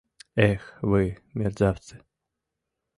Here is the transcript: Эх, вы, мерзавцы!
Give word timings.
Эх, 0.49 0.63
вы, 0.89 1.03
мерзавцы! 1.37 1.95